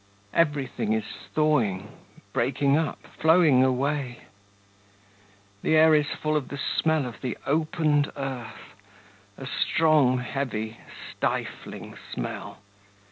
Everything 0.33 0.93
is 0.93 1.03
thawing, 1.35 1.89
breaking 2.33 2.75
up, 2.75 3.05
flowing 3.19 3.63
away. 3.63 4.21
The 5.61 5.75
air 5.75 5.93
is 5.93 6.07
full 6.09 6.35
of 6.35 6.47
the 6.47 6.57
smell 6.57 7.05
of 7.05 7.21
the 7.21 7.37
opened 7.45 8.11
earth, 8.17 8.73
a 9.37 9.45
strong, 9.45 10.17
heavy, 10.17 10.79
stifling 11.11 11.95
smell. 12.15 12.63